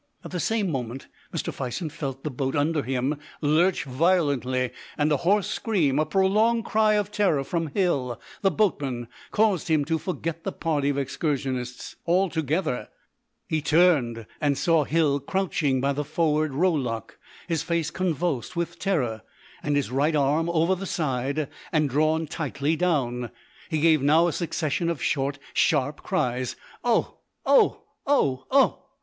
[0.23, 1.53] At the same moment Mr.
[1.53, 6.93] Fison felt the boat under him lurch violently, and a hoarse scream, a prolonged cry
[6.95, 12.89] of terror from Hill, the boatman, caused him to forget the party of excursionists altogether.
[13.47, 19.21] He turned, and saw Hill crouching by the forward rowlock, his face convulsed with terror,
[19.61, 23.29] and his right arm over the side and drawn tightly down.
[23.69, 27.19] He gave now a succession of short, sharp cries, "Oh!
[27.45, 27.83] oh!
[28.07, 28.47] oh!
[28.49, 28.85] oh!"